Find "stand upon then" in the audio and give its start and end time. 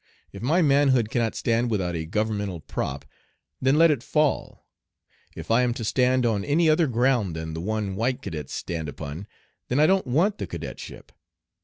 8.55-9.79